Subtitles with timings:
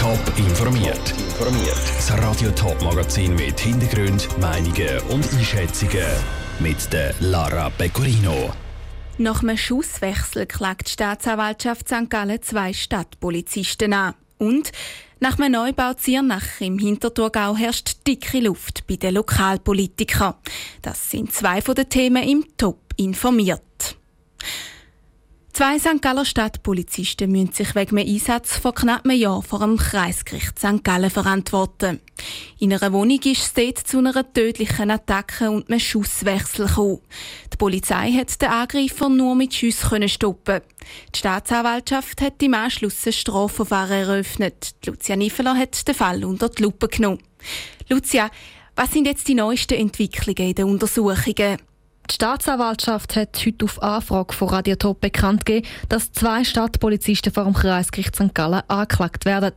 [0.00, 1.14] Top informiert.
[1.38, 6.06] Das Radio Top Magazin mit Hintergrund, Meinungen und Einschätzungen
[6.58, 8.50] mit der Lara Pecorino.
[9.18, 12.08] Nach einem Schusswechsel klagt die Staatsanwaltschaft St.
[12.08, 14.14] Gallen zwei Stadtpolizisten an.
[14.38, 14.72] Und
[15.18, 20.32] nach einem Neubau Ziernach im Hinterthurgau herrscht dicke Luft bei den Lokalpolitikern.
[20.80, 23.99] Das sind zwei von den Themen im Top informiert.
[25.52, 26.00] Zwei St.
[26.00, 30.82] Galler Stadtpolizisten müssen sich wegen einem Einsatz vor knapp einem Jahr vor dem Kreisgericht St.
[30.84, 32.00] Gallen verantworten.
[32.58, 37.00] In einer Wohnung ist es dort zu einer tödlichen Attacke und einem Schusswechsel gekommen.
[37.52, 40.60] Die Polizei hat den Angreifer nur mit Schüssen stoppen.
[41.14, 44.76] Die Staatsanwaltschaft hat im Anschluss ein Strafverfahren eröffnet.
[44.86, 47.18] Lucia Niffeler hat den Fall unter die Lupe genommen.
[47.88, 48.30] Lucia,
[48.76, 51.58] was sind jetzt die neuesten Entwicklungen in den Untersuchungen?
[52.10, 57.44] Die Staatsanwaltschaft hat heute auf Anfrage von Radio Top bekannt gegeben, dass zwei Stadtpolizisten vor
[57.44, 58.34] dem Kreisgericht St.
[58.34, 59.52] Gallen angeklagt werden.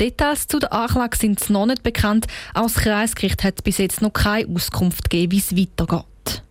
[0.00, 2.26] Details zu der Anklage sind noch nicht bekannt.
[2.54, 6.42] Auch das Kreisgericht hat bis jetzt noch keine Auskunft gegeben, wie es weitergeht.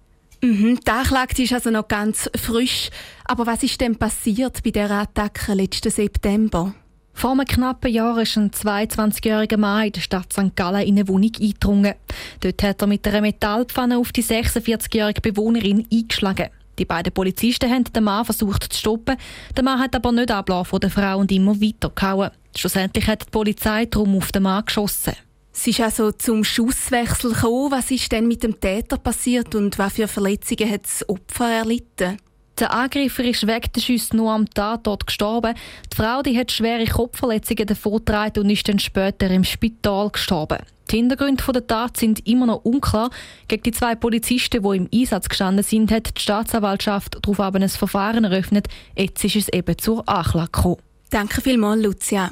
[0.42, 2.90] Mhm, die Anklage ist also noch ganz frisch.
[3.26, 6.74] Aber was ist denn passiert bei der Attacke letzten September?
[7.14, 10.56] Vor einem knappen Jahr ist ein 22-jähriger Mann in der Stadt St.
[10.56, 11.94] Gallen in eine Wohnung eingedrungen.
[12.40, 16.50] Dort hat er mit einer Metallpfanne auf die 46-jährige Bewohnerin eingeschlagen.
[16.80, 19.18] Die beiden Polizisten haben den Mann versucht zu stoppen.
[19.56, 22.32] Der Mann hat aber nicht abgelassen von der Frau und immer weitergehauen.
[22.56, 25.14] Schlussendlich hat die Polizei darum auf den Mann geschossen.
[25.54, 27.72] Es ist also zum Schusswechsel gekommen.
[27.72, 32.18] Was ist denn mit dem Täter passiert und was für Verletzungen hat das Opfer erlitten?
[32.62, 35.56] Der Angreifer ist wegen der Schüsse nur am Tatort gestorben.
[35.92, 40.60] Die Frau die hat schwere Kopfverletzungen davongetragen und ist dann später im Spital gestorben.
[40.92, 43.10] Die Hintergründe der Tat sind immer noch unklar.
[43.48, 48.26] Gegen die zwei Polizisten, die im Einsatz gestanden sind, hat die Staatsanwaltschaft darauf ein Verfahren
[48.26, 48.68] eröffnet.
[48.96, 50.78] Jetzt ist es eben zur Anklage gekommen.
[51.10, 52.30] Danke vielmals, Lucia.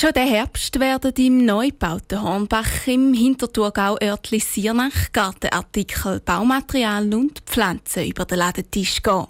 [0.00, 7.40] Schon der Herbst werden im neu gebauten Hornbach im Hinterthurgau örtlich Siernach Gartenartikel, Baumaterialien und
[7.40, 9.26] Pflanzen über den Ladentisch gehen.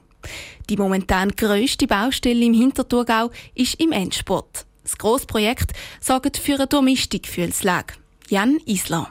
[0.69, 4.67] Die momentan grösste Baustelle im Hinterthurgau ist im Endsport.
[4.83, 7.95] Das Grossprojekt sorgt für eine durchmischte Gefühlslage.
[8.29, 9.11] Jan Isler.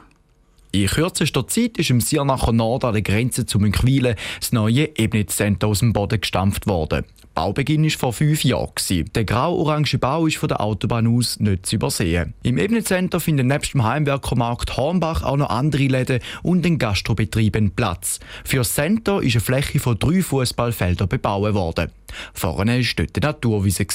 [0.70, 5.66] In kürzester Zeit ist im Siernacher Nord an der Grenze zu Münchwilen das neue Ebnitz-Center
[5.66, 7.04] aus dem Boden gestampft worden.
[7.38, 8.72] Baubeginn war vor fünf Jahren.
[9.14, 12.34] Der grau-orange Bau ist von der Autobahn aus nicht zu übersehen.
[12.42, 18.18] Im Ebnitz-Center finden nebst dem Heimwerkermarkt Hornbach auch noch andere Läden und den Gastrobetrieben Platz.
[18.44, 21.92] Für das Center ist eine Fläche von drei Fußballfeldern bebaut worden.
[22.34, 23.86] Vorne war dort die Naturwiese.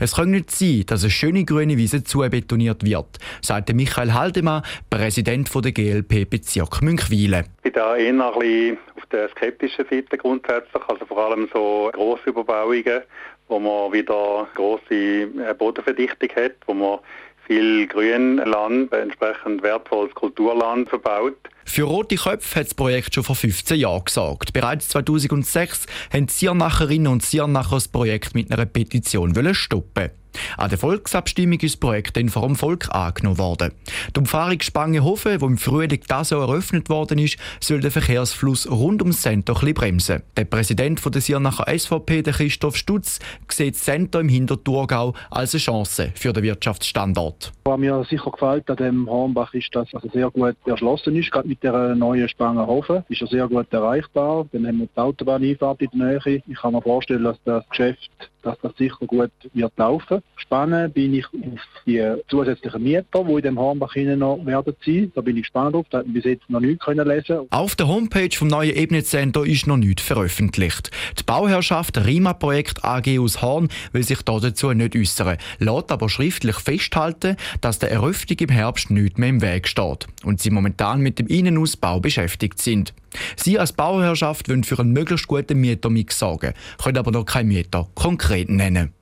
[0.00, 5.48] Es kann nicht sein, dass eine schöne grüne Wiese zubetoniert wird, sagte Michael Haldemann, Präsident
[5.54, 7.44] der GLP Bezirk Münchwilen.
[7.58, 8.78] Ich bin da eher ein bisschen
[9.14, 13.02] der skeptischen Seite grundsätzlich, also vor allem so grosse Überbauungen,
[13.48, 16.98] wo man wieder grosse äh, Bodenverdichtung hat, wo man
[17.46, 21.36] viel Grünland, entsprechend wertvolles Kulturland verbaut.
[21.66, 24.52] Für rote Köpfe hat das Projekt schon vor 15 Jahren gesagt.
[24.52, 30.10] Bereits 2006 haben Siernacherinnen und Siernacher das Projekt mit einer Petition stoppen
[30.56, 33.72] an der Volksabstimmung ist das Projekt dann vor dem Volk angenommen worden.
[34.14, 39.02] Die Umfahrung Spangenhofen, die im Frühling das Jahr eröffnet worden ist, soll den Verkehrsfluss rund
[39.02, 40.22] ums Center ein bremsen.
[40.36, 43.18] Der Präsident der Siernacher SVP, der Christoph Stutz,
[43.48, 47.52] sieht das Center im Hinterthurgau als eine Chance für den Wirtschaftsstandort.
[47.64, 51.48] Was mir sicher gefällt an dem Hornbach ist, dass er sehr gut erschlossen ist, gerade
[51.48, 53.04] mit der neuen Spangenhofen.
[53.08, 54.46] Ist er sehr gut erreichbar.
[54.52, 56.42] Dann haben wir die Autobahneinfahrt in der Nähe.
[56.46, 58.10] Ich kann mir vorstellen, dass das Geschäft
[58.44, 60.22] dass das sicher gut wird laufen.
[60.36, 65.12] Spannend bin ich auf die zusätzlichen Mieter, die in dem Hornbach noch werden sein.
[65.14, 65.86] Da bin ich gespannt drauf.
[65.90, 67.46] Da hat bis jetzt noch nichts können lesen.
[67.50, 70.90] Auf der Homepage vom neuen Ebnet-Center ist noch nichts veröffentlicht.
[71.18, 77.36] Die Bauherrschaft Rima-Projekt AG aus Horn will sich dazu nicht äußern, lässt aber schriftlich festhalten,
[77.60, 81.26] dass der Eröffnung im Herbst nichts mehr im Weg steht und sie momentan mit dem
[81.26, 82.94] Innenausbau beschäftigt sind.
[83.36, 87.88] Sie als Bauherrschaft wollen für einen möglichst guten Mietermix sorgen, können aber noch keinen Mieter
[87.94, 88.92] konkret nennen.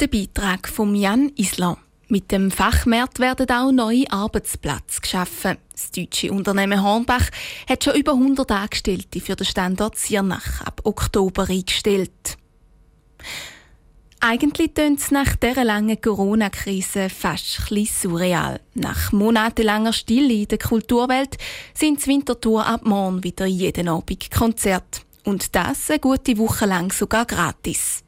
[0.00, 1.78] Der Beitrag von Jan Isler.
[2.08, 5.56] Mit dem Fachmarkt werden auch neue Arbeitsplätze geschaffen.
[5.72, 7.30] Das deutsche Unternehmen Hornbach
[7.66, 12.36] hat schon über 100 Angestellte für den Standort Siernach ab Oktober eingestellt.
[14.24, 18.60] Eigentlich tönt es nach dieser langen Corona-Krise fast ein surreal.
[18.72, 21.38] Nach monatelanger Stille in der Kulturwelt
[21.74, 25.02] sind das Winterthur ab morgen wieder jeden Abend Konzert.
[25.24, 28.04] Und das eine gute Woche lang sogar gratis.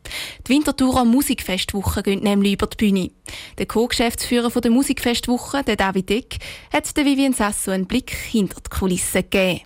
[0.46, 3.10] Die Winterthurer Musikfestwoche geht nämlich über die Bühne.
[3.58, 6.36] Der Co-Geschäftsführer der Musikfestwoche, der David Eck,
[6.72, 9.62] hat der Vivian Sasso einen Blick hinter die Kulissen gegeben.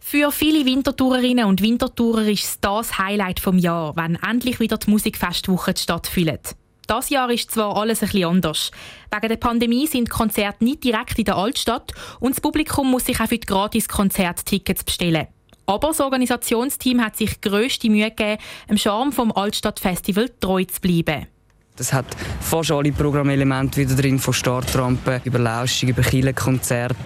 [0.00, 4.90] Für viele Wintertourerinnen und Wintertourer ist es das Highlight vom Jahr, wenn endlich wieder die
[4.90, 6.40] Musikfestwochen stattfinden.
[6.86, 8.72] Das Jahr ist zwar alles ein bisschen anders.
[9.12, 13.20] Wegen der Pandemie sind Konzerte nicht direkt in der Altstadt und das Publikum muss sich
[13.20, 15.28] auch für die Gratis-Konzerttickets bestellen.
[15.66, 21.28] Aber das Organisationsteam hat sich grösste Mühe gegeben, dem Charme vom Altstadtfestival treu zu bleiben.
[21.78, 22.04] Es hat
[22.40, 26.96] fast alle Programmelemente wieder drin, von Startrampen über Lauschung, über Kirchenkonzert,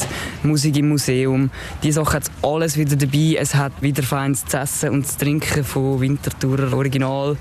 [0.43, 1.51] Musik im Museum.
[1.83, 3.37] Die Sache hat alles wieder dabei.
[3.39, 7.37] Es hat wieder feines zu essen und zu trinken von Winterthurer Original.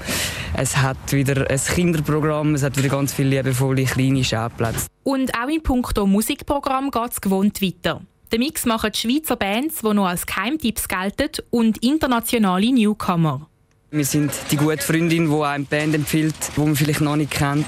[0.55, 4.87] Es hat wieder ein Kinderprogramm, es hat wieder ganz viele liebevolle kleine Schauplätze.
[5.03, 8.01] Und auch in puncto Musikprogramm geht es gewohnt weiter.
[8.31, 13.47] Den Mix machen die Schweizer Bands, die noch als Keimtipps gelten, und internationale Newcomer.
[13.95, 17.67] Wir sind die gute Freundin, die eine Band empfiehlt, die man vielleicht noch nicht kennt.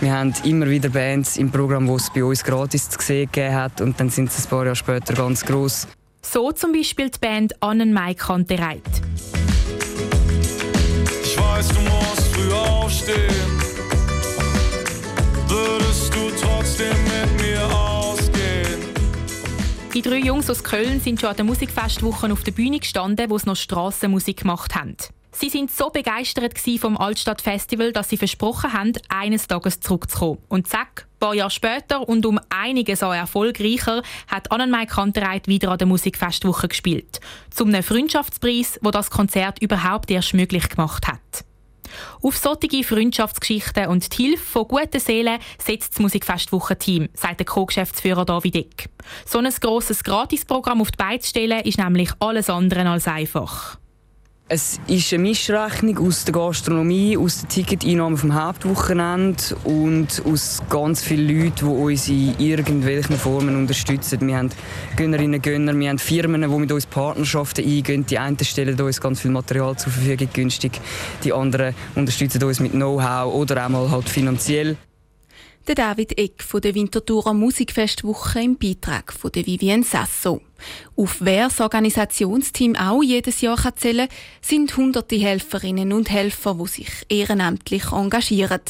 [0.00, 3.54] Wir haben immer wieder Bands im Programm, die es bei uns gratis zu sehen gegeben
[3.54, 3.82] hat.
[3.82, 5.86] Und dann sind sie ein paar Jahre später ganz gross.
[6.22, 8.80] So zum Beispiel die Band Annenmai Kantereit.
[11.22, 13.34] Ich weiß, du musst früh aufstehen.
[15.46, 18.80] Würdest du trotzdem mit mir ausgehen?
[19.92, 23.36] Die drei Jungs aus Köln sind schon an der Musikfestwoche auf der Bühne gestanden, wo
[23.36, 24.96] sie noch Strassenmusik gemacht haben.
[25.38, 30.38] Sie sind so begeistert vom Altstadtfestival, dass sie versprochen haben, eines Tages zurückzukommen.
[30.48, 35.72] Und zack, ein paar Jahre später und um einiges auch erfolgreicher hat Annenmai Kantereit wieder
[35.72, 37.20] an der Musikfestwoche gespielt.
[37.50, 41.44] Zum einem Freundschaftspreis, wo das Konzert überhaupt erst möglich gemacht hat.
[42.22, 48.24] Auf solche Freundschaftsgeschichten und die Hilfe von guten Seelen setzt das Musikfestwoche-Team, sagt der Co-Geschäftsführer
[48.24, 48.88] David Eck.
[49.26, 53.76] So ein grosses Gratisprogramm auf die Beine zu stellen, ist nämlich alles andere als einfach.
[54.48, 61.02] Es ist eine Mischrechnung aus der Gastronomie, aus den Ticketeinnahmen vom Hauptwochenende und aus ganz
[61.02, 64.24] vielen Leuten, die uns in irgendwelchen Formen unterstützen.
[64.24, 64.50] Wir haben
[64.94, 68.06] Gönnerinnen und Gönner, wir haben Firmen, die mit uns Partnerschaften eingehen.
[68.06, 70.80] Die einen stellen uns ganz viel Material zur Verfügung günstig,
[71.24, 74.76] die anderen unterstützen uns mit Know-how oder auch mal halt finanziell.
[75.66, 80.40] Der David Eck von der Winterthurer Musikfestwoche im Beitrag von der Vivienne Sasso.
[80.94, 86.68] Auf wer das Organisationsteam auch jedes Jahr zählen kann, sind hunderte Helferinnen und Helfer, die
[86.68, 88.60] sich ehrenamtlich engagieren.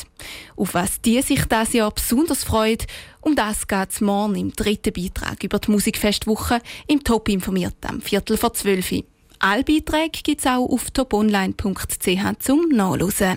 [0.57, 2.79] Auf was die sich das Jahr besonders freuen,
[3.21, 8.01] um das geht es morgen im dritten Beitrag über die Musikfestwoche im Top informiert am
[8.01, 8.91] Viertel vor zwölf.
[9.39, 13.37] Alle Beiträge gibt es auch auf toponline.ch zum Nachlesen.